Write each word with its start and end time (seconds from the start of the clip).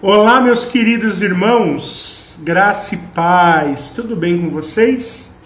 Olá, 0.00 0.40
meus 0.40 0.64
queridos 0.64 1.22
irmãos, 1.22 2.38
graça 2.44 2.94
e 2.94 2.98
paz, 2.98 3.90
tudo 3.90 4.14
bem 4.14 4.40
com 4.40 4.48
vocês? 4.48 5.36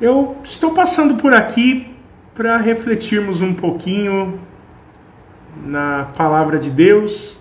Eu 0.00 0.36
estou 0.44 0.72
passando 0.72 1.16
por 1.16 1.34
aqui 1.34 1.96
para 2.32 2.56
refletirmos 2.58 3.40
um 3.40 3.54
pouquinho 3.54 4.38
na 5.66 6.12
palavra 6.16 6.60
de 6.60 6.70
Deus. 6.70 7.38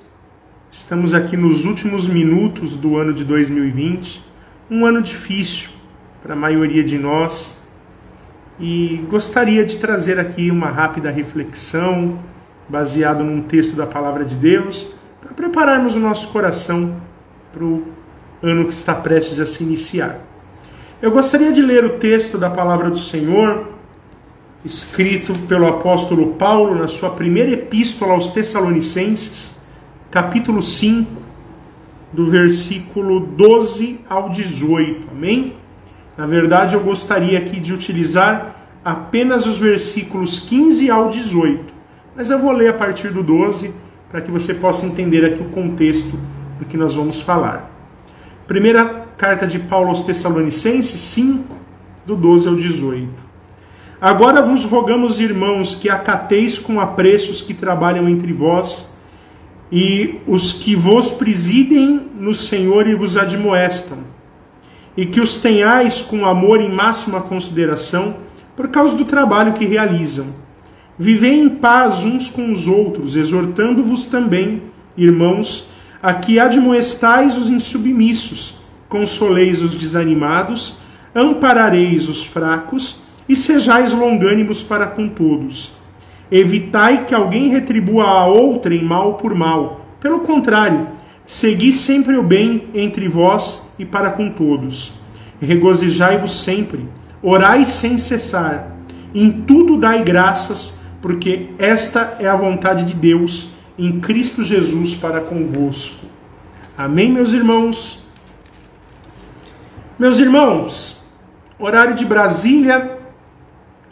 Estamos 0.68 1.14
aqui 1.14 1.38
nos 1.38 1.64
últimos 1.64 2.08
minutos 2.08 2.76
do 2.76 2.98
ano 2.98 3.14
de 3.14 3.24
2020, 3.24 4.26
um 4.68 4.84
ano 4.84 5.00
difícil 5.00 5.70
para 6.24 6.34
a 6.34 6.36
maioria 6.36 6.84
de 6.84 6.98
nós, 6.98 7.62
e 8.60 9.06
gostaria 9.08 9.64
de 9.64 9.78
trazer 9.78 10.20
aqui 10.20 10.50
uma 10.50 10.72
rápida 10.72 11.12
reflexão 11.12 12.18
baseado 12.68 13.24
num 13.24 13.44
texto 13.44 13.76
da 13.76 13.86
palavra 13.86 14.26
de 14.26 14.34
Deus 14.34 15.00
para 15.32 15.48
prepararmos 15.48 15.96
o 15.96 16.00
nosso 16.00 16.28
coração 16.30 16.96
para 17.54 17.64
o 17.64 17.84
ano 18.44 18.66
que 18.66 18.74
está 18.74 18.94
prestes 18.94 19.40
a 19.40 19.46
se 19.46 19.64
iniciar. 19.64 20.20
Eu 21.02 21.12
gostaria 21.12 21.52
de 21.52 21.62
ler 21.62 21.86
o 21.86 21.98
texto 21.98 22.38
da 22.38 22.50
palavra 22.50 22.90
do 22.90 22.98
Senhor, 22.98 23.70
escrito 24.64 25.34
pelo 25.48 25.68
apóstolo 25.68 26.34
Paulo 26.34 26.76
na 26.76 26.88
sua 26.88 27.12
primeira 27.12 27.52
epístola 27.52 28.14
aos 28.14 28.28
Tessalonicenses, 28.28 29.60
capítulo 30.10 30.62
5, 30.62 31.22
do 32.12 32.30
versículo 32.30 33.22
12 33.22 34.02
ao 34.10 34.30
18. 34.30 35.08
Amém? 35.12 35.56
Na 36.18 36.28
verdade, 36.28 36.76
eu 36.76 36.82
gostaria 36.82 37.40
aqui 37.40 37.60
de 37.60 37.74
utilizar 37.74 38.56
apenas 38.84 39.46
os 39.46 39.58
versículos 39.58 40.40
15 40.40 40.90
ao 40.90 41.10
18, 41.10 41.74
mas 42.16 42.30
eu 42.30 42.38
vou 42.38 42.52
ler 42.52 42.70
a 42.70 42.74
partir 42.74 43.10
do 43.10 43.24
12 43.24 43.91
para 44.12 44.22
que 44.22 44.30
você 44.30 44.54
possa 44.54 44.86
entender 44.86 45.26
aqui 45.26 45.42
o 45.42 45.50
contexto 45.50 46.20
do 46.60 46.66
que 46.66 46.76
nós 46.76 46.94
vamos 46.94 47.22
falar. 47.22 47.72
Primeira 48.46 49.08
carta 49.18 49.48
de 49.48 49.58
Paulo 49.58 49.88
aos 49.88 50.02
Tessalonicenses 50.02 51.00
5, 51.00 51.56
do 52.06 52.16
12 52.16 52.48
ao 52.50 52.56
18. 52.56 53.32
Agora 54.02 54.42
vos 54.42 54.66
rogamos, 54.66 55.20
irmãos, 55.20 55.76
que 55.76 55.90
acateis 55.90 56.60
com 56.60 56.82
apreço 56.82 57.32
os 57.32 57.42
que 57.42 57.54
trabalham 57.54 58.10
entre 58.10 58.34
vós 58.34 58.92
e 59.72 60.20
os 60.28 60.52
que 60.52 60.76
vos 60.76 61.12
presidem 61.12 62.10
no 62.20 62.34
Senhor 62.34 62.88
e 62.88 62.96
vos 62.96 63.16
admoestam, 63.16 64.00
e 64.98 65.06
que 65.06 65.22
os 65.22 65.38
tenhais 65.38 66.02
com 66.02 66.26
amor 66.26 66.60
em 66.60 66.70
máxima 66.70 67.22
consideração 67.22 68.18
por 68.58 68.68
causa 68.68 68.98
do 68.98 69.06
trabalho 69.06 69.54
que 69.54 69.66
realizam 69.66 70.42
Vivei 71.02 71.34
em 71.34 71.50
paz 71.50 72.06
uns 72.06 72.30
com 72.30 72.52
os 72.52 72.68
outros, 72.68 73.16
exortando-vos 73.16 74.06
também, 74.06 74.62
irmãos, 74.96 75.70
a 76.00 76.14
que 76.14 76.40
admoestais 76.40 77.40
os 77.40 77.50
insubmissos, 77.50 78.58
consoleis 78.88 79.64
os 79.64 79.74
desanimados, 79.74 80.76
amparareis 81.16 82.08
os 82.08 82.24
fracos 82.24 83.00
e 83.28 83.36
sejais 83.36 83.94
longânimos 83.94 84.62
para 84.62 84.86
com 84.86 85.10
todos. 85.10 85.74
Evitai 86.32 87.04
que 87.06 87.16
alguém 87.16 87.50
retribua 87.50 88.06
a 88.06 88.28
outrem 88.28 88.84
mal 88.84 89.16
por 89.16 89.34
mal. 89.34 89.84
Pelo 90.00 90.20
contrário, 90.20 90.88
segui 91.26 91.74
sempre 91.74 92.16
o 92.16 92.22
bem 92.22 92.68
entre 92.76 93.08
vós 93.08 93.72
e 93.80 93.86
para 93.86 94.12
com 94.12 94.30
todos. 94.30 94.94
Regozijai-vos 95.42 96.44
sempre, 96.44 96.88
orai 97.24 97.66
sem 97.66 97.98
cessar. 97.98 98.78
Em 99.16 99.32
tudo 99.32 99.78
dai 99.78 100.04
graças, 100.04 100.81
porque 101.02 101.50
esta 101.58 102.18
é 102.20 102.28
a 102.28 102.36
vontade 102.36 102.86
de 102.86 102.94
Deus 102.94 103.54
em 103.78 104.00
Cristo 104.00 104.44
Jesus 104.44 104.94
para 104.96 105.20
convosco. 105.20 106.06
Amém, 106.78 107.12
meus 107.12 107.34
irmãos? 107.34 108.04
Meus 109.98 110.20
irmãos, 110.20 111.12
horário 111.58 111.96
de 111.96 112.06
Brasília, 112.06 113.00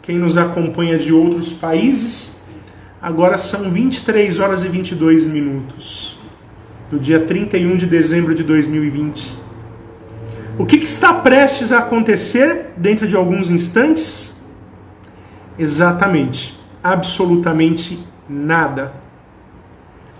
quem 0.02 0.18
nos 0.18 0.36
acompanha 0.36 0.96
de 0.96 1.12
outros 1.12 1.52
países, 1.52 2.40
agora 3.02 3.36
são 3.36 3.70
23 3.70 4.38
horas 4.38 4.64
e 4.64 4.68
22 4.68 5.26
minutos, 5.26 6.18
do 6.90 6.98
dia 6.98 7.20
31 7.20 7.76
de 7.76 7.86
dezembro 7.86 8.34
de 8.34 8.42
2020. 8.42 9.40
O 10.58 10.66
que, 10.66 10.78
que 10.78 10.84
está 10.84 11.14
prestes 11.14 11.72
a 11.72 11.78
acontecer 11.78 12.72
dentro 12.76 13.06
de 13.06 13.16
alguns 13.16 13.50
instantes? 13.50 14.40
Exatamente 15.58 16.59
absolutamente 16.82 17.98
nada. 18.28 18.92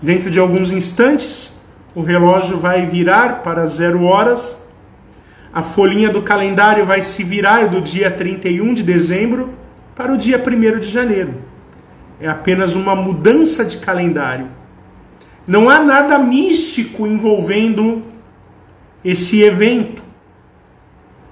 Dentro 0.01 0.29
de 0.29 0.39
alguns 0.39 0.71
instantes, 0.71 1.61
o 1.93 2.01
relógio 2.01 2.57
vai 2.57 2.85
virar 2.85 3.43
para 3.43 3.67
zero 3.67 4.03
horas, 4.03 4.65
a 5.53 5.61
folhinha 5.61 6.09
do 6.09 6.21
calendário 6.21 6.85
vai 6.85 7.01
se 7.01 7.23
virar 7.23 7.67
do 7.67 7.81
dia 7.81 8.09
31 8.09 8.73
de 8.73 8.83
dezembro 8.83 9.53
para 9.95 10.13
o 10.13 10.17
dia 10.17 10.41
1 10.41 10.79
de 10.79 10.89
janeiro. 10.89 11.35
É 12.19 12.27
apenas 12.27 12.75
uma 12.75 12.95
mudança 12.95 13.65
de 13.65 13.77
calendário. 13.77 14.47
Não 15.45 15.69
há 15.69 15.83
nada 15.83 16.17
místico 16.17 17.05
envolvendo 17.05 18.03
esse 19.03 19.41
evento. 19.41 20.03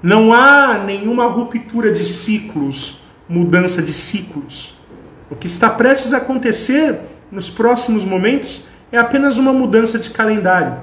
Não 0.02 0.34
há 0.34 0.80
nenhuma 0.80 1.28
ruptura 1.28 1.92
de 1.94 2.04
ciclos, 2.04 3.04
mudança 3.28 3.82
de 3.82 3.94
ciclos. 3.94 4.79
O 5.30 5.36
que 5.36 5.46
está 5.46 5.70
prestes 5.70 6.14
a 6.14 6.18
acontecer 6.18 7.00
nos 7.32 7.50
próximos 7.50 8.04
momentos 8.04 8.66
é 8.92 8.98
apenas 8.98 9.38
uma 9.38 9.54
mudança 9.54 10.00
de 10.00 10.10
calendário. 10.10 10.78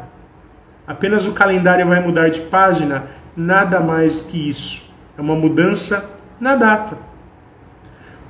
Apenas 0.87 1.27
o 1.27 1.33
calendário 1.33 1.87
vai 1.87 2.01
mudar 2.01 2.29
de 2.29 2.41
página, 2.43 3.07
nada 3.37 3.81
mais 3.81 4.17
do 4.17 4.25
que 4.25 4.49
isso. 4.49 4.85
É 5.19 5.21
uma 5.21 5.35
mudança 5.35 6.09
na 6.39 6.55
data. 6.55 6.97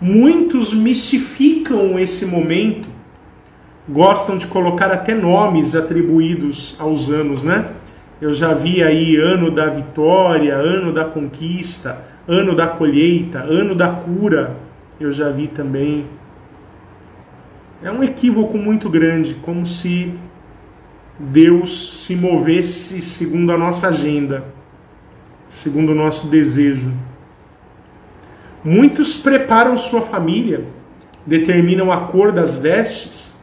Muitos 0.01 0.73
mistificam 0.73 1.99
esse 1.99 2.25
momento, 2.25 2.89
gostam 3.87 4.39
de 4.39 4.47
colocar 4.47 4.91
até 4.91 5.15
nomes 5.15 5.75
atribuídos 5.75 6.77
aos 6.79 7.11
anos, 7.11 7.45
né? 7.45 7.73
Eu 8.21 8.33
já 8.33 8.55
vi 8.55 8.83
aí 8.83 9.17
ano 9.17 9.51
da 9.51 9.67
vitória, 9.67 10.55
ano 10.55 10.93
da 10.95 11.05
conquista, 11.05 12.03
ano 12.27 12.55
da 12.55 12.67
colheita, 12.67 13.41
ano 13.41 13.75
da 13.75 13.89
cura 13.89 14.66
eu 14.99 15.13
já 15.13 15.31
vi 15.31 15.49
também. 15.49 16.07
É 17.83 17.91
um 17.91 18.03
equívoco 18.03 18.57
muito 18.57 18.89
grande, 18.89 19.35
como 19.35 19.67
se 19.67 20.15
Deus 21.19 22.03
se 22.05 22.17
movesse 22.17 23.01
segundo 23.03 23.53
a 23.53 23.59
nossa 23.59 23.89
agenda, 23.89 24.45
segundo 25.49 25.93
o 25.93 25.95
nosso 25.95 26.27
desejo. 26.27 26.93
Muitos 28.65 29.19
preparam 29.19 29.77
sua 29.77 30.01
família, 30.01 30.65
determinam 31.27 31.93
a 31.93 32.07
cor 32.07 32.33
das 32.33 32.57
vestes. 32.57 33.37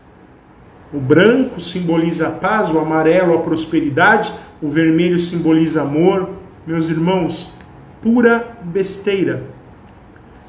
O 0.92 1.00
branco 1.00 1.59
simboliza 1.59 2.28
a 2.28 2.31
paz, 2.31 2.69
o 2.69 2.80
amarelo 2.80 3.36
a 3.36 3.42
prosperidade, 3.42 4.34
o 4.62 4.69
vermelho 4.69 5.18
simboliza 5.18 5.81
amor. 5.81 6.30
Meus 6.66 6.90
irmãos, 6.90 7.56
pura 8.02 8.58
besteira. 8.63 9.53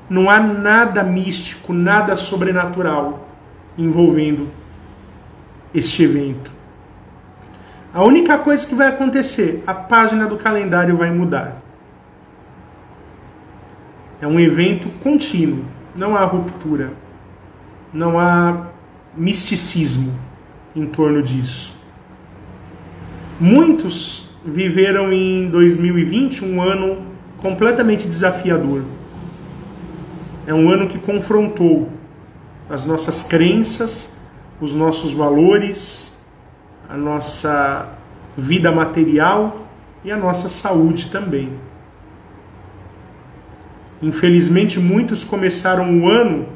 Não 0.08 0.28
há 0.28 0.38
nada 0.38 1.02
místico, 1.02 1.72
nada 1.72 2.14
sobrenatural 2.16 3.28
envolvendo 3.76 4.48
este 5.74 6.04
evento. 6.04 6.52
A 7.92 8.02
única 8.02 8.38
coisa 8.38 8.66
que 8.66 8.74
vai 8.74 8.88
acontecer, 8.88 9.62
a 9.66 9.72
página 9.72 10.26
do 10.26 10.36
calendário 10.36 10.96
vai 10.96 11.10
mudar. 11.10 11.62
É 14.20 14.26
um 14.26 14.38
evento 14.38 14.88
contínuo, 15.02 15.64
não 15.94 16.16
há 16.16 16.24
ruptura, 16.24 16.92
não 17.92 18.18
há 18.18 18.66
misticismo 19.16 20.18
em 20.74 20.86
torno 20.86 21.22
disso. 21.22 21.78
Muitos 23.38 24.30
viveram 24.44 25.12
em 25.12 25.48
2020 25.48 26.44
um 26.44 26.60
ano 26.60 27.02
completamente 27.38 28.08
desafiador. 28.08 28.82
É 30.46 30.52
um 30.52 30.70
ano 30.70 30.86
que 30.86 30.98
confrontou 30.98 31.88
as 32.68 32.84
nossas 32.84 33.22
crenças, 33.22 34.14
os 34.60 34.74
nossos 34.74 35.12
valores, 35.12 36.18
a 36.88 36.96
nossa 36.96 37.88
vida 38.36 38.70
material 38.70 39.66
e 40.04 40.12
a 40.12 40.16
nossa 40.16 40.48
saúde 40.48 41.10
também. 41.10 41.52
Infelizmente, 44.02 44.78
muitos 44.78 45.24
começaram 45.24 46.00
o 46.00 46.08
ano 46.08 46.46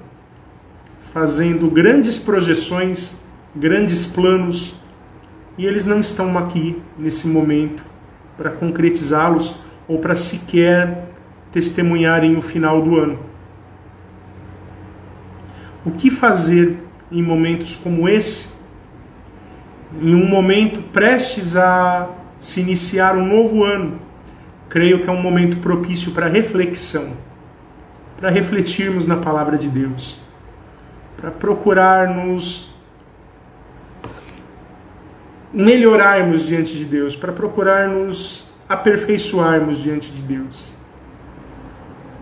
fazendo 1.13 1.71
grandes 1.71 2.19
projeções, 2.19 3.23
grandes 3.57 4.07
planos, 4.07 4.75
e 5.57 5.65
eles 5.65 5.87
não 5.87 6.01
estão 6.01 6.37
aqui 6.37 6.81
nesse 6.99 7.27
momento 7.27 7.83
para 8.37 8.51
concretizá-los 8.51 9.57
ou 9.89 9.99
para 9.99 10.15
sequer 10.15 11.09
testemunharem 11.51 12.37
o 12.37 12.43
final 12.43 12.83
do 12.83 12.97
ano. 12.97 13.19
O 15.89 15.93
que 15.93 16.11
fazer 16.11 16.79
em 17.11 17.23
momentos 17.23 17.75
como 17.75 18.09
esse? 18.09 18.59
em 20.01 20.15
um 20.15 20.27
momento 20.27 20.83
prestes 20.93 21.57
a 21.57 22.09
se 22.39 22.61
iniciar 22.61 23.17
um 23.17 23.27
novo 23.27 23.65
ano, 23.65 23.99
creio 24.69 25.01
que 25.01 25.09
é 25.09 25.13
um 25.13 25.21
momento 25.21 25.59
propício 25.59 26.13
para 26.13 26.29
reflexão, 26.29 27.13
para 28.17 28.31
refletirmos 28.31 29.07
na 29.07 29.17
palavra 29.17 29.57
de 29.57 29.69
Deus, 29.69 30.21
para 31.17 31.31
procurar 31.31 32.15
nos 32.15 32.75
melhorarmos 35.53 36.47
diante 36.47 36.77
de 36.77 36.85
Deus, 36.85 37.17
para 37.17 37.33
procurar 37.33 37.89
nos 37.89 38.49
aperfeiçoarmos 38.69 39.79
diante 39.79 40.13
de 40.13 40.21
Deus. 40.21 40.78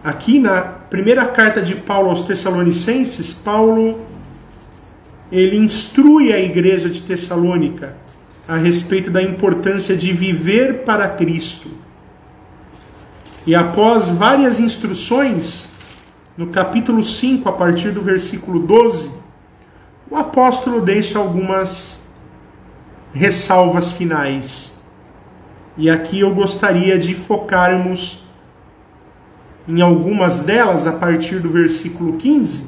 Aqui 0.06 0.38
na 0.38 0.60
primeira 0.62 1.26
carta 1.26 1.60
de 1.60 1.74
Paulo 1.74 2.10
aos 2.10 2.22
Tessalonicenses, 2.22 3.34
Paulo 3.34 3.98
ele 5.32 5.56
instrui 5.56 6.32
a 6.32 6.38
igreja 6.38 6.88
de 6.88 7.02
Tessalônica 7.02 7.96
a 8.46 8.54
respeito 8.54 9.10
da 9.10 9.20
importância 9.20 9.96
de 9.96 10.12
viver 10.12 10.84
para 10.84 11.08
Cristo. 11.08 11.68
E 13.44 13.52
após 13.52 14.08
várias 14.08 14.60
instruções, 14.60 15.70
no 16.36 16.46
capítulo 16.46 17.02
5, 17.02 17.48
a 17.48 17.52
partir 17.52 17.90
do 17.90 18.00
versículo 18.00 18.60
12, 18.60 19.10
o 20.08 20.14
apóstolo 20.14 20.82
deixa 20.82 21.18
algumas 21.18 22.06
ressalvas 23.12 23.90
finais. 23.90 24.80
E 25.76 25.90
aqui 25.90 26.20
eu 26.20 26.32
gostaria 26.32 26.96
de 26.96 27.12
focarmos 27.12 28.24
em 29.68 29.80
algumas 29.80 30.40
delas 30.40 30.86
a 30.86 30.92
partir 30.92 31.40
do 31.40 31.48
versículo 31.48 32.14
15. 32.14 32.66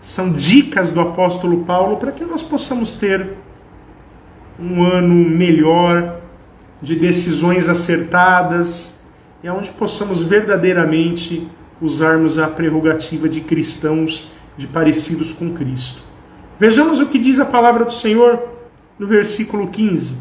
São 0.00 0.32
dicas 0.32 0.92
do 0.92 1.00
apóstolo 1.00 1.64
Paulo 1.64 1.96
para 1.96 2.12
que 2.12 2.24
nós 2.24 2.42
possamos 2.42 2.94
ter 2.94 3.34
um 4.58 4.82
ano 4.84 5.14
melhor, 5.14 6.20
de 6.80 6.94
decisões 6.94 7.68
acertadas, 7.68 9.00
e 9.42 9.48
onde 9.48 9.70
possamos 9.70 10.22
verdadeiramente 10.22 11.48
usarmos 11.80 12.38
a 12.38 12.46
prerrogativa 12.46 13.28
de 13.28 13.40
cristãos, 13.40 14.30
de 14.56 14.66
parecidos 14.66 15.32
com 15.32 15.52
Cristo. 15.52 16.02
Vejamos 16.58 17.00
o 17.00 17.06
que 17.06 17.18
diz 17.18 17.38
a 17.38 17.44
palavra 17.44 17.84
do 17.84 17.92
Senhor 17.92 18.42
no 18.98 19.06
versículo 19.06 19.68
15. 19.68 20.16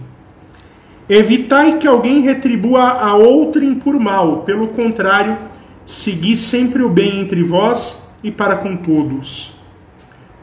Evitai 1.08 1.78
que 1.78 1.88
alguém 1.88 2.22
retribua 2.22 2.82
a 2.82 3.16
outrem 3.16 3.76
por 3.76 3.98
mal, 4.00 4.40
pelo 4.40 4.68
contrário, 4.70 5.38
segui 5.86 6.36
sempre 6.36 6.82
o 6.82 6.90
bem 6.90 7.22
entre 7.22 7.44
vós 7.44 8.10
e 8.24 8.32
para 8.32 8.58
com 8.58 8.76
todos. 8.76 9.54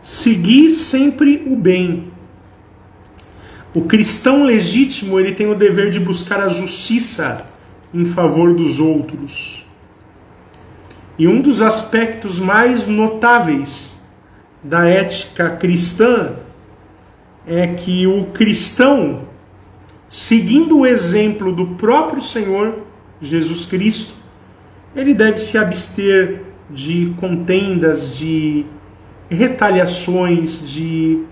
Segui 0.00 0.70
sempre 0.70 1.42
o 1.46 1.56
bem. 1.56 2.12
O 3.74 3.82
cristão 3.82 4.44
legítimo, 4.44 5.18
ele 5.18 5.32
tem 5.32 5.50
o 5.50 5.54
dever 5.54 5.90
de 5.90 5.98
buscar 5.98 6.40
a 6.40 6.48
justiça 6.48 7.46
em 7.92 8.04
favor 8.04 8.54
dos 8.54 8.78
outros. 8.78 9.66
E 11.18 11.26
um 11.26 11.40
dos 11.40 11.60
aspectos 11.60 12.38
mais 12.38 12.86
notáveis 12.86 14.02
da 14.62 14.86
ética 14.86 15.50
cristã 15.50 16.36
é 17.46 17.66
que 17.66 18.06
o 18.06 18.26
cristão, 18.26 19.24
seguindo 20.08 20.78
o 20.78 20.86
exemplo 20.86 21.52
do 21.52 21.74
próprio 21.74 22.22
Senhor 22.22 22.78
Jesus 23.20 23.66
Cristo, 23.66 24.21
ele 24.94 25.14
deve 25.14 25.38
se 25.38 25.56
abster 25.56 26.42
de 26.68 27.14
contendas, 27.18 28.16
de 28.16 28.66
retaliações, 29.28 30.68
de 30.68 31.24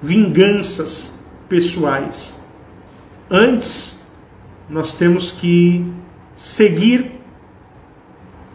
vinganças 0.00 1.20
pessoais. 1.48 2.40
Antes, 3.30 4.06
nós 4.68 4.94
temos 4.94 5.32
que 5.32 5.84
seguir 6.34 7.12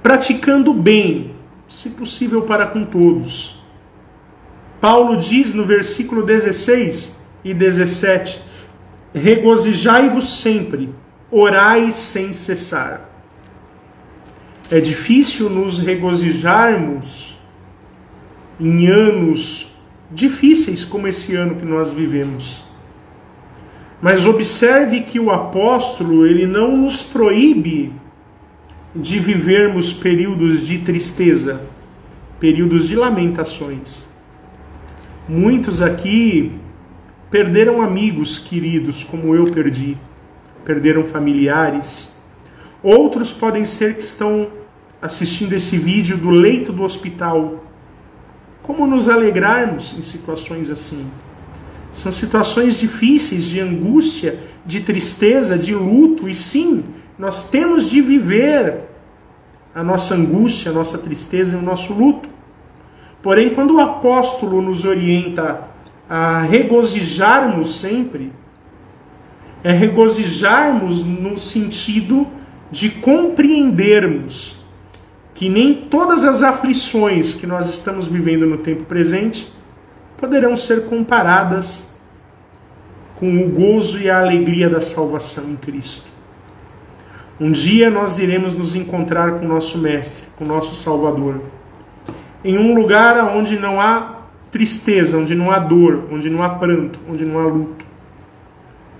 praticando 0.01 0.73
bem, 0.73 1.35
se 1.67 1.91
possível 1.91 2.43
para 2.43 2.67
com 2.67 2.85
todos. 2.85 3.61
Paulo 4.79 5.17
diz 5.17 5.53
no 5.53 5.65
versículo 5.65 6.23
16 6.23 7.19
e 7.43 7.53
17: 7.53 8.41
Regozijai-vos 9.13 10.41
sempre, 10.41 10.93
orai 11.31 11.91
sem 11.91 12.33
cessar. 12.33 13.12
É 14.71 14.79
difícil 14.79 15.49
nos 15.49 15.79
regozijarmos 15.79 17.37
em 18.59 18.87
anos 18.87 19.75
difíceis 20.09 20.85
como 20.85 21.07
esse 21.07 21.35
ano 21.35 21.55
que 21.55 21.65
nós 21.65 21.91
vivemos. 21.91 22.63
Mas 24.01 24.25
observe 24.25 25.01
que 25.01 25.19
o 25.19 25.31
apóstolo, 25.31 26.25
ele 26.25 26.45
não 26.45 26.75
nos 26.77 27.01
proíbe 27.01 27.93
de 28.95 29.19
vivermos 29.19 29.93
períodos 29.93 30.67
de 30.67 30.79
tristeza, 30.79 31.61
períodos 32.39 32.87
de 32.87 32.95
lamentações. 32.95 34.07
Muitos 35.27 35.81
aqui 35.81 36.51
perderam 37.31 37.81
amigos 37.81 38.37
queridos, 38.37 39.03
como 39.03 39.33
eu 39.33 39.45
perdi, 39.45 39.97
perderam 40.65 41.03
familiares. 41.05 42.12
Outros 42.83 43.31
podem 43.31 43.63
ser 43.63 43.95
que 43.95 44.03
estão 44.03 44.49
assistindo 45.01 45.53
esse 45.53 45.77
vídeo 45.77 46.17
do 46.17 46.29
leito 46.29 46.73
do 46.73 46.83
hospital. 46.83 47.63
Como 48.61 48.85
nos 48.85 49.07
alegrarmos 49.07 49.95
em 49.97 50.01
situações 50.01 50.69
assim? 50.69 51.09
São 51.93 52.11
situações 52.11 52.77
difíceis, 52.77 53.45
de 53.45 53.61
angústia, 53.61 54.37
de 54.65 54.81
tristeza, 54.81 55.57
de 55.57 55.73
luto, 55.73 56.27
e 56.27 56.35
sim, 56.35 56.83
nós 57.17 57.49
temos 57.49 57.89
de 57.89 58.01
viver 58.01 58.81
a 59.73 59.83
nossa 59.83 60.15
angústia, 60.15 60.71
a 60.71 60.73
nossa 60.73 60.97
tristeza 60.97 61.55
e 61.55 61.59
o 61.59 61.61
nosso 61.61 61.93
luto. 61.93 62.27
Porém, 63.21 63.51
quando 63.51 63.75
o 63.75 63.79
apóstolo 63.79 64.61
nos 64.61 64.83
orienta 64.83 65.67
a 66.09 66.41
regozijarmos 66.41 67.79
sempre, 67.79 68.33
é 69.63 69.71
regozijarmos 69.71 71.05
no 71.05 71.37
sentido 71.37 72.27
de 72.73 72.89
compreendermos 72.89 74.57
que 75.35 75.47
nem 75.47 75.75
todas 75.75 76.25
as 76.25 76.41
aflições 76.41 77.35
que 77.35 77.45
nós 77.45 77.69
estamos 77.69 78.07
vivendo 78.07 78.47
no 78.47 78.57
tempo 78.57 78.83
presente 78.85 79.53
poderão 80.17 80.57
ser 80.57 80.85
comparadas 80.85 81.93
com 83.15 83.43
o 83.43 83.47
gozo 83.47 83.99
e 83.99 84.09
a 84.09 84.19
alegria 84.19 84.71
da 84.71 84.81
salvação 84.81 85.51
em 85.51 85.55
Cristo. 85.55 86.07
Um 87.39 87.51
dia 87.51 87.91
nós 87.91 88.17
iremos 88.17 88.55
nos 88.55 88.73
encontrar 88.73 89.33
com 89.33 89.45
o 89.45 89.47
nosso 89.47 89.77
Mestre, 89.77 90.29
com 90.35 90.43
o 90.43 90.47
nosso 90.47 90.73
Salvador, 90.73 91.41
em 92.43 92.57
um 92.57 92.73
lugar 92.73 93.23
onde 93.35 93.59
não 93.59 93.79
há 93.79 94.21
tristeza, 94.49 95.19
onde 95.19 95.35
não 95.35 95.51
há 95.51 95.59
dor, 95.59 96.05
onde 96.11 96.27
não 96.27 96.41
há 96.41 96.49
pranto, 96.49 96.99
onde 97.07 97.23
não 97.23 97.39
há 97.39 97.45
luto, 97.45 97.85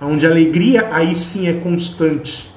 onde 0.00 0.24
a 0.24 0.30
alegria 0.30 0.88
aí 0.92 1.12
sim 1.12 1.48
é 1.48 1.54
constante. 1.54 2.53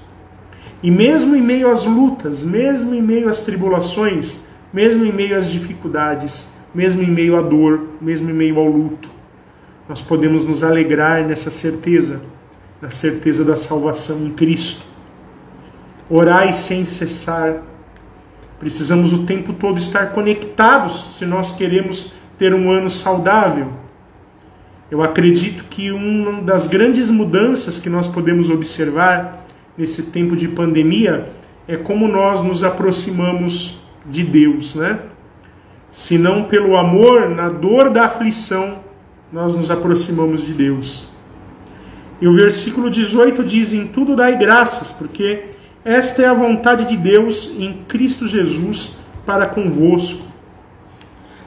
E 0.87 0.91
mesmo 0.91 1.35
em 1.35 1.41
meio 1.41 1.69
às 1.69 1.83
lutas, 1.83 2.45
mesmo 2.45 2.95
em 2.95 3.01
meio 3.01 3.27
às 3.27 3.41
tribulações, 3.41 4.45
mesmo 4.71 5.03
em 5.03 5.11
meio 5.11 5.37
às 5.37 5.51
dificuldades, 5.51 6.51
mesmo 6.73 7.03
em 7.03 7.11
meio 7.11 7.35
à 7.35 7.41
dor, 7.41 7.89
mesmo 7.99 8.29
em 8.29 8.33
meio 8.33 8.57
ao 8.57 8.69
luto, 8.69 9.09
nós 9.89 10.01
podemos 10.01 10.45
nos 10.45 10.63
alegrar 10.63 11.27
nessa 11.27 11.51
certeza, 11.51 12.21
na 12.81 12.89
certeza 12.89 13.43
da 13.43 13.57
salvação 13.57 14.25
em 14.25 14.29
Cristo. 14.29 14.85
Orai 16.09 16.53
sem 16.53 16.85
cessar. 16.85 17.63
Precisamos 18.57 19.11
o 19.11 19.25
tempo 19.25 19.51
todo 19.51 19.77
estar 19.77 20.13
conectados 20.13 21.17
se 21.17 21.25
nós 21.25 21.51
queremos 21.51 22.13
ter 22.39 22.53
um 22.53 22.71
ano 22.71 22.89
saudável. 22.89 23.73
Eu 24.89 25.03
acredito 25.03 25.65
que 25.65 25.91
uma 25.91 26.41
das 26.43 26.69
grandes 26.69 27.11
mudanças 27.11 27.77
que 27.77 27.89
nós 27.89 28.07
podemos 28.07 28.49
observar 28.49 29.46
nesse 29.77 30.03
tempo 30.03 30.35
de 30.35 30.47
pandemia 30.47 31.29
é 31.67 31.75
como 31.75 32.07
nós 32.07 32.41
nos 32.41 32.63
aproximamos 32.63 33.79
de 34.05 34.23
Deus, 34.23 34.75
né? 34.75 34.99
Se 35.91 36.17
não 36.17 36.43
pelo 36.43 36.75
amor, 36.77 37.29
na 37.29 37.49
dor 37.49 37.89
da 37.89 38.05
aflição, 38.05 38.79
nós 39.31 39.53
nos 39.55 39.69
aproximamos 39.69 40.41
de 40.41 40.53
Deus. 40.53 41.07
E 42.21 42.27
o 42.27 42.33
versículo 42.33 42.89
18 42.89 43.43
diz: 43.43 43.73
Em 43.73 43.87
tudo 43.87 44.15
dai 44.15 44.37
graças, 44.37 44.91
porque 44.91 45.45
esta 45.83 46.21
é 46.21 46.25
a 46.25 46.33
vontade 46.33 46.85
de 46.85 46.97
Deus 46.97 47.55
em 47.57 47.81
Cristo 47.87 48.27
Jesus 48.27 48.97
para 49.25 49.45
convosco. 49.45 50.25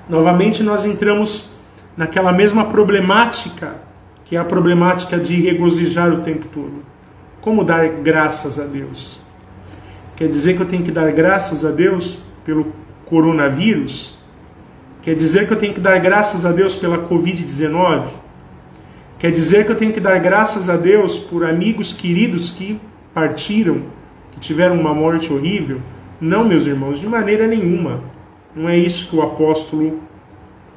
Novamente 0.09 0.63
nós 0.63 0.85
entramos 0.85 1.53
naquela 1.97 2.33
mesma 2.33 2.67
problemática, 2.67 3.77
que 4.25 4.37
é 4.37 4.39
a 4.39 4.45
problemática 4.45 5.19
de 5.19 5.37
regozijar 5.41 6.13
o 6.13 6.23
tempo 6.23 6.47
todo. 6.49 6.90
Como 7.41 7.65
dar 7.65 7.89
graças 7.89 8.59
a 8.59 8.65
Deus? 8.65 9.21
Quer 10.15 10.29
dizer 10.29 10.57
que 10.57 10.63
eu 10.63 10.67
tenho 10.67 10.83
que 10.83 10.91
dar 10.91 11.11
graças 11.13 11.65
a 11.65 11.71
Deus 11.71 12.19
pelo 12.45 12.73
coronavírus? 13.07 14.19
Quer 15.03 15.15
dizer 15.15 15.47
que 15.47 15.53
eu 15.55 15.57
tenho 15.57 15.73
que 15.73 15.81
dar 15.81 15.99
graças 15.99 16.45
a 16.45 16.53
Deus 16.53 16.75
pela 16.75 16.99
Covid-19? 17.09 18.03
Quer 19.19 19.33
dizer 19.33 19.65
que 19.65 19.73
eu 19.73 19.77
tenho 19.77 19.93
que 19.93 20.01
dar 20.01 20.19
graças 20.19 20.69
a 20.69 20.77
Deus 20.77 21.19
por 21.19 21.45
amigos 21.45 21.95
queridos 21.95 22.51
que 22.51 22.79
partiram, 23.15 23.83
que 24.33 24.41
tiveram 24.41 24.79
uma 24.79 24.93
morte 24.93 25.33
horrível? 25.33 25.81
Não, 26.21 26.45
meus 26.45 26.67
irmãos, 26.67 26.99
de 26.99 27.07
maneira 27.07 27.47
nenhuma. 27.47 28.03
Não 28.55 28.69
é 28.69 28.77
isso 28.77 29.09
que 29.09 29.17
o 29.17 29.23
apóstolo 29.23 30.01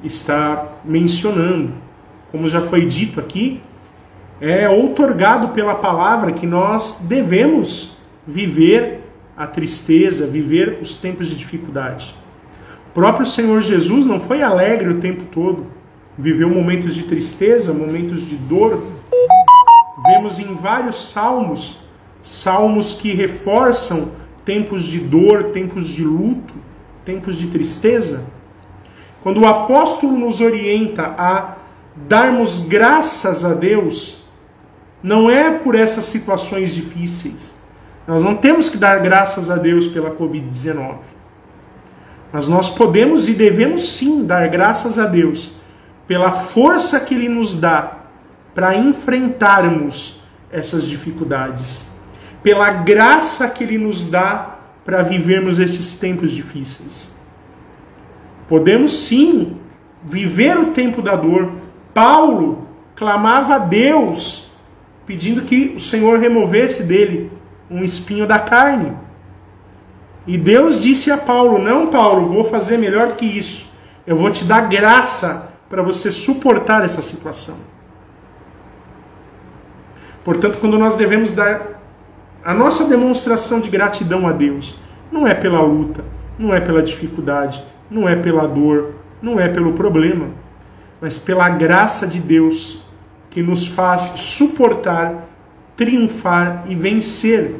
está 0.01 0.73
mencionando. 0.85 1.71
Como 2.31 2.47
já 2.47 2.61
foi 2.61 2.85
dito 2.85 3.19
aqui, 3.19 3.61
é 4.41 4.69
outorgado 4.69 5.49
pela 5.49 5.75
palavra 5.75 6.31
que 6.31 6.45
nós 6.45 7.05
devemos 7.07 7.97
viver 8.25 9.01
a 9.35 9.47
tristeza, 9.47 10.27
viver 10.27 10.79
os 10.81 10.95
tempos 10.95 11.27
de 11.27 11.35
dificuldade. 11.35 12.15
O 12.89 12.93
próprio 12.93 13.25
Senhor 13.25 13.61
Jesus 13.61 14.05
não 14.05 14.19
foi 14.19 14.41
alegre 14.41 14.89
o 14.89 14.99
tempo 14.99 15.23
todo, 15.25 15.65
viveu 16.17 16.49
momentos 16.49 16.93
de 16.93 17.03
tristeza, 17.03 17.73
momentos 17.73 18.21
de 18.21 18.35
dor. 18.35 18.83
Vemos 20.05 20.37
em 20.39 20.53
vários 20.53 21.09
salmos, 21.09 21.79
salmos 22.21 22.93
que 22.93 23.13
reforçam 23.13 24.11
tempos 24.45 24.83
de 24.83 24.99
dor, 24.99 25.45
tempos 25.45 25.87
de 25.87 26.03
luto, 26.03 26.53
tempos 27.05 27.37
de 27.37 27.47
tristeza. 27.47 28.25
Quando 29.23 29.41
o 29.41 29.47
apóstolo 29.47 30.17
nos 30.17 30.41
orienta 30.41 31.15
a 31.17 31.55
darmos 31.95 32.67
graças 32.67 33.45
a 33.45 33.53
Deus, 33.53 34.22
não 35.03 35.29
é 35.29 35.51
por 35.51 35.75
essas 35.75 36.05
situações 36.05 36.73
difíceis. 36.73 37.55
Nós 38.07 38.23
não 38.23 38.35
temos 38.35 38.69
que 38.69 38.77
dar 38.77 38.99
graças 39.01 39.51
a 39.51 39.57
Deus 39.57 39.87
pela 39.87 40.11
Covid-19. 40.11 40.95
Mas 42.31 42.47
nós 42.47 42.69
podemos 42.69 43.29
e 43.29 43.33
devemos 43.33 43.89
sim 43.89 44.25
dar 44.25 44.47
graças 44.47 44.97
a 44.97 45.05
Deus 45.05 45.53
pela 46.07 46.31
força 46.31 46.99
que 46.99 47.13
Ele 47.13 47.29
nos 47.29 47.59
dá 47.59 47.99
para 48.55 48.75
enfrentarmos 48.75 50.21
essas 50.51 50.87
dificuldades, 50.87 51.91
pela 52.41 52.69
graça 52.71 53.47
que 53.49 53.63
Ele 53.63 53.77
nos 53.77 54.09
dá 54.09 54.55
para 54.83 55.01
vivermos 55.01 55.59
esses 55.59 55.97
tempos 55.97 56.31
difíceis. 56.31 57.11
Podemos 58.47 58.93
sim 59.05 59.57
viver 60.03 60.57
o 60.57 60.71
tempo 60.71 61.01
da 61.01 61.15
dor. 61.15 61.51
Paulo 61.93 62.67
clamava 62.95 63.55
a 63.55 63.59
Deus, 63.59 64.42
pedindo 65.05 65.41
que 65.41 65.73
o 65.75 65.79
Senhor 65.79 66.19
removesse 66.19 66.83
dele 66.83 67.31
um 67.69 67.83
espinho 67.83 68.27
da 68.27 68.39
carne. 68.39 68.93
E 70.25 70.37
Deus 70.37 70.79
disse 70.79 71.11
a 71.11 71.17
Paulo: 71.17 71.59
Não, 71.59 71.87
Paulo, 71.87 72.27
vou 72.27 72.45
fazer 72.45 72.77
melhor 72.77 73.13
que 73.13 73.25
isso. 73.25 73.71
Eu 74.05 74.15
vou 74.15 74.31
te 74.31 74.43
dar 74.43 74.67
graça 74.69 75.53
para 75.69 75.81
você 75.81 76.11
suportar 76.11 76.83
essa 76.83 77.01
situação. 77.01 77.57
Portanto, 80.23 80.57
quando 80.59 80.77
nós 80.77 80.95
devemos 80.95 81.33
dar 81.33 81.81
a 82.43 82.53
nossa 82.53 82.85
demonstração 82.85 83.59
de 83.59 83.69
gratidão 83.69 84.27
a 84.27 84.31
Deus, 84.31 84.77
não 85.11 85.27
é 85.27 85.33
pela 85.33 85.61
luta, 85.61 86.03
não 86.37 86.53
é 86.53 86.59
pela 86.59 86.81
dificuldade, 86.81 87.63
não 87.89 88.07
é 88.07 88.15
pela 88.15 88.47
dor, 88.47 88.95
não 89.21 89.39
é 89.39 89.47
pelo 89.47 89.73
problema, 89.73 90.27
mas 90.99 91.19
pela 91.19 91.49
graça 91.49 92.07
de 92.07 92.19
Deus 92.19 92.82
que 93.33 93.41
nos 93.41 93.67
faz 93.67 94.01
suportar, 94.01 95.27
triunfar 95.75 96.65
e 96.69 96.75
vencer 96.75 97.55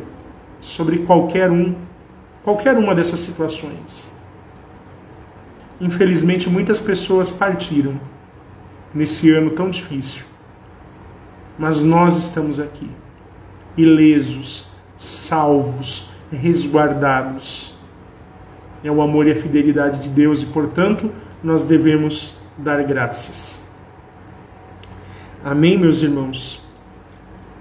sobre 0.62 1.00
qualquer 1.00 1.50
um, 1.50 1.74
qualquer 2.44 2.78
uma 2.78 2.94
dessas 2.94 3.20
situações. 3.20 4.12
Infelizmente, 5.82 6.48
muitas 6.48 6.80
pessoas 6.80 7.32
partiram 7.32 8.00
nesse 8.94 9.32
ano 9.32 9.50
tão 9.50 9.72
difícil. 9.72 10.24
Mas 11.58 11.82
nós 11.82 12.18
estamos 12.18 12.60
aqui, 12.60 12.90
ilesos, 13.76 14.68
salvos, 14.96 16.12
resguardados. 16.32 17.76
É 18.84 18.92
o 18.92 19.02
amor 19.02 19.26
e 19.26 19.32
a 19.32 19.36
fidelidade 19.36 20.02
de 20.02 20.10
Deus 20.10 20.44
e, 20.44 20.46
portanto, 20.46 21.12
nós 21.44 21.64
devemos 21.64 22.38
dar 22.58 22.84
graças. 22.84 23.63
Amém, 25.46 25.78
meus 25.78 26.02
irmãos? 26.02 26.64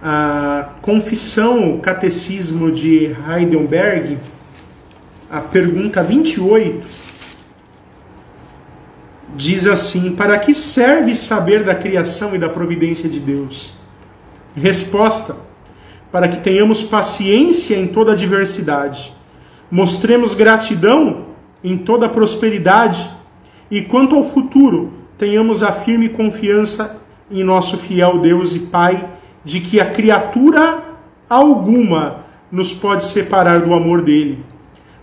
A 0.01 0.69
confissão, 0.81 1.75
o 1.75 1.81
catecismo 1.81 2.71
de 2.71 3.13
Heidelberg, 3.29 4.19
a 5.29 5.41
pergunta 5.41 6.01
28, 6.01 6.87
diz 9.35 9.67
assim: 9.67 10.15
Para 10.15 10.39
que 10.39 10.55
serve 10.55 11.13
saber 11.17 11.65
da 11.65 11.75
criação 11.75 12.37
e 12.37 12.39
da 12.39 12.49
providência 12.49 13.09
de 13.09 13.19
Deus? 13.19 13.75
Resposta: 14.55 15.35
Para 16.13 16.29
que 16.29 16.37
tenhamos 16.37 16.85
paciência 16.85 17.75
em 17.75 17.89
toda 17.89 18.13
adversidade, 18.13 19.13
mostremos 19.69 20.37
gratidão 20.37 21.27
em 21.65 21.77
toda 21.77 22.09
prosperidade 22.09 23.11
e 23.69 23.83
quanto 23.83 24.15
ao 24.15 24.23
futuro, 24.23 24.93
tenhamos 25.19 25.65
a 25.65 25.73
firme 25.73 26.09
confiança 26.09 27.02
em 27.33 27.43
nosso 27.43 27.79
fiel 27.79 28.19
Deus 28.19 28.55
e 28.55 28.61
Pai, 28.61 29.05
de 29.45 29.61
que 29.61 29.81
a 29.81 29.91
criatura 29.91 30.83
alguma 31.29 32.25
nos 32.51 32.73
pode 32.73 33.05
separar 33.05 33.61
do 33.63 33.73
amor 33.73 34.03
dele, 34.03 34.45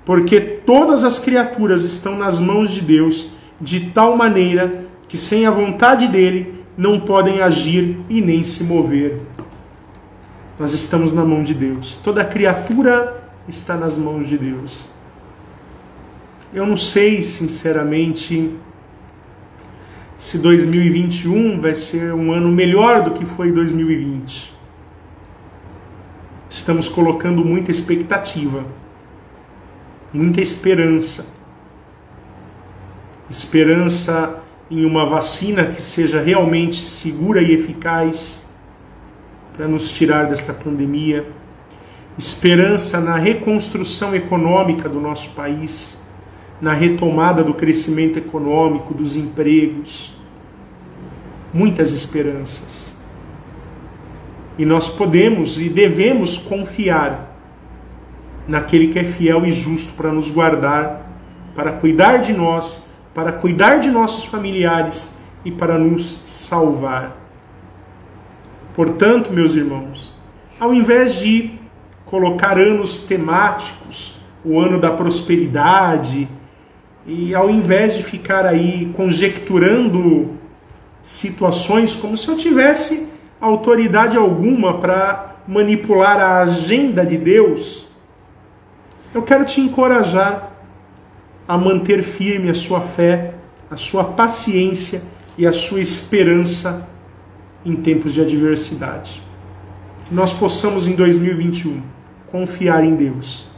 porque 0.05 0.39
todas 0.39 1.03
as 1.03 1.19
criaturas 1.19 1.83
estão 1.83 2.15
nas 2.15 2.39
mãos 2.39 2.71
de 2.71 2.81
Deus 2.81 3.31
de 3.59 3.91
tal 3.91 4.15
maneira 4.15 4.85
que 5.07 5.17
sem 5.17 5.45
a 5.45 5.51
vontade 5.51 6.07
dele 6.07 6.63
não 6.77 6.99
podem 6.99 7.41
agir 7.41 7.99
e 8.07 8.21
nem 8.21 8.43
se 8.43 8.63
mover. 8.63 9.19
Nós 10.57 10.73
estamos 10.73 11.11
na 11.11 11.25
mão 11.25 11.43
de 11.43 11.53
Deus. 11.53 11.95
Toda 11.95 12.23
criatura 12.23 13.23
está 13.47 13.75
nas 13.75 13.97
mãos 13.97 14.27
de 14.27 14.37
Deus. 14.37 14.89
Eu 16.53 16.65
não 16.65 16.77
sei, 16.77 17.21
sinceramente, 17.21 18.55
se 20.19 20.37
2021 20.37 21.61
vai 21.61 21.73
ser 21.73 22.13
um 22.13 22.33
ano 22.33 22.51
melhor 22.51 23.03
do 23.03 23.11
que 23.11 23.25
foi 23.25 23.53
2020. 23.53 24.53
Estamos 26.49 26.89
colocando 26.89 27.45
muita 27.45 27.71
expectativa, 27.71 28.65
muita 30.11 30.41
esperança. 30.41 31.33
Esperança 33.29 34.43
em 34.69 34.83
uma 34.83 35.05
vacina 35.05 35.67
que 35.67 35.81
seja 35.81 36.21
realmente 36.21 36.85
segura 36.85 37.41
e 37.41 37.53
eficaz 37.53 38.49
para 39.53 39.69
nos 39.69 39.89
tirar 39.89 40.25
desta 40.25 40.53
pandemia, 40.53 41.25
esperança 42.17 42.99
na 42.99 43.15
reconstrução 43.15 44.13
econômica 44.13 44.89
do 44.89 44.99
nosso 44.99 45.29
país, 45.29 45.98
na 46.61 46.73
retomada 46.73 47.43
do 47.43 47.53
crescimento 47.53 48.17
econômico, 48.17 48.93
dos 48.93 49.15
empregos, 49.15 50.13
muitas 51.53 51.93
esperanças. 51.93 52.95
E 54.57 54.65
nós 54.65 54.89
podemos 54.89 55.59
e 55.59 55.69
devemos 55.69 56.37
confiar 56.37 57.37
naquele 58.47 58.87
que 58.87 58.99
é 58.99 59.05
fiel 59.05 59.45
e 59.45 59.51
justo 59.51 59.93
para 59.93 60.11
nos 60.11 60.29
guardar, 60.29 61.07
para 61.55 61.73
cuidar 61.73 62.17
de 62.17 62.33
nós 62.33 62.89
para 63.13 63.33
cuidar 63.33 63.79
de 63.79 63.89
nossos 63.89 64.23
familiares 64.25 65.17
e 65.43 65.51
para 65.51 65.77
nos 65.77 66.23
salvar. 66.25 67.17
Portanto, 68.73 69.33
meus 69.33 69.55
irmãos, 69.55 70.13
ao 70.59 70.73
invés 70.73 71.15
de 71.15 71.59
colocar 72.05 72.57
anos 72.57 72.99
temáticos, 72.99 74.19
o 74.43 74.57
ano 74.57 74.79
da 74.79 74.91
prosperidade, 74.91 76.29
e 77.05 77.33
ao 77.33 77.49
invés 77.49 77.95
de 77.95 78.03
ficar 78.03 78.45
aí 78.45 78.91
conjecturando 78.95 80.37
situações 81.01 81.95
como 81.95 82.15
se 82.17 82.27
eu 82.27 82.35
tivesse 82.35 83.09
autoridade 83.39 84.17
alguma 84.17 84.79
para 84.79 85.35
manipular 85.47 86.19
a 86.19 86.41
agenda 86.41 87.05
de 87.05 87.17
Deus, 87.17 87.87
eu 89.13 89.23
quero 89.23 89.45
te 89.45 89.59
encorajar 89.59 90.51
a 91.47 91.57
manter 91.57 92.03
firme 92.03 92.49
a 92.49 92.53
sua 92.53 92.81
fé, 92.81 93.33
a 93.71 93.75
sua 93.75 94.03
paciência 94.03 95.01
e 95.37 95.47
a 95.47 95.53
sua 95.53 95.81
esperança 95.81 96.87
em 97.65 97.75
tempos 97.75 98.13
de 98.13 98.21
adversidade. 98.21 99.21
Que 100.05 100.13
nós 100.13 100.31
possamos 100.31 100.87
em 100.87 100.95
2021 100.95 101.81
confiar 102.31 102.83
em 102.83 102.95
Deus, 102.95 103.48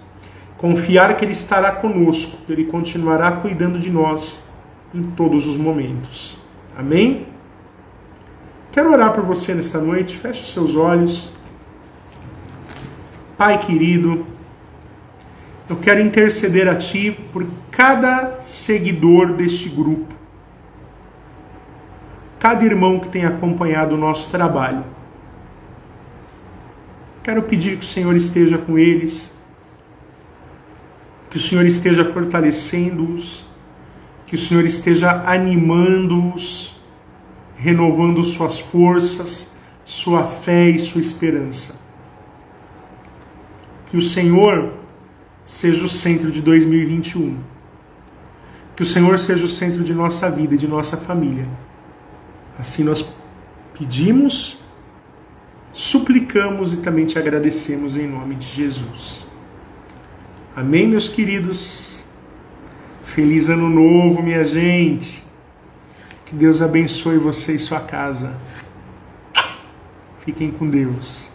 confiar 0.61 1.17
que 1.17 1.25
Ele 1.25 1.33
estará 1.33 1.71
conosco, 1.71 2.45
que 2.45 2.51
Ele 2.53 2.65
continuará 2.65 3.31
cuidando 3.33 3.79
de 3.79 3.89
nós 3.89 4.49
em 4.93 5.03
todos 5.11 5.47
os 5.47 5.57
momentos. 5.57 6.37
Amém? 6.77 7.25
Quero 8.71 8.91
orar 8.91 9.11
por 9.11 9.25
você 9.25 9.53
nesta 9.53 9.79
noite. 9.79 10.17
Feche 10.17 10.43
os 10.43 10.53
seus 10.53 10.75
olhos. 10.75 11.33
Pai 13.37 13.57
querido, 13.57 14.25
eu 15.67 15.77
quero 15.77 15.99
interceder 15.99 16.69
a 16.69 16.75
Ti 16.75 17.11
por 17.33 17.45
cada 17.71 18.37
seguidor 18.41 19.33
deste 19.33 19.67
grupo. 19.67 20.13
cada 22.41 22.65
irmão 22.65 22.99
que 22.99 23.07
tem 23.07 23.23
acompanhado 23.23 23.93
o 23.93 23.97
nosso 23.99 24.31
trabalho. 24.31 24.83
Quero 27.21 27.43
pedir 27.43 27.77
que 27.77 27.83
o 27.83 27.87
Senhor 27.87 28.15
esteja 28.15 28.57
com 28.57 28.79
eles, 28.79 29.37
que 31.31 31.37
o 31.37 31.39
Senhor 31.39 31.65
esteja 31.65 32.03
fortalecendo-os, 32.03 33.45
que 34.25 34.35
o 34.35 34.37
Senhor 34.37 34.65
esteja 34.65 35.23
animando-os, 35.25 36.75
renovando 37.55 38.21
suas 38.21 38.59
forças, 38.59 39.53
sua 39.85 40.25
fé 40.25 40.69
e 40.69 40.77
sua 40.77 40.99
esperança. 40.99 41.79
Que 43.85 43.95
o 43.95 44.01
Senhor 44.01 44.73
seja 45.45 45.85
o 45.85 45.89
centro 45.89 46.29
de 46.29 46.41
2021. 46.41 47.37
Que 48.75 48.83
o 48.83 48.85
Senhor 48.85 49.17
seja 49.17 49.45
o 49.45 49.49
centro 49.49 49.85
de 49.85 49.93
nossa 49.93 50.29
vida 50.29 50.55
e 50.55 50.57
de 50.57 50.67
nossa 50.67 50.97
família. 50.97 51.47
Assim 52.59 52.83
nós 52.83 53.05
pedimos, 53.77 54.59
suplicamos 55.71 56.73
e 56.73 56.77
também 56.77 57.05
te 57.05 57.17
agradecemos 57.17 57.95
em 57.95 58.05
nome 58.05 58.35
de 58.35 58.47
Jesus. 58.47 59.30
Amém, 60.53 60.85
meus 60.85 61.07
queridos. 61.07 62.03
Feliz 63.05 63.49
ano 63.49 63.69
novo, 63.69 64.21
minha 64.21 64.43
gente. 64.43 65.23
Que 66.25 66.35
Deus 66.35 66.61
abençoe 66.61 67.17
você 67.17 67.55
e 67.55 67.59
sua 67.59 67.79
casa. 67.79 68.37
Fiquem 70.25 70.51
com 70.51 70.69
Deus. 70.69 71.30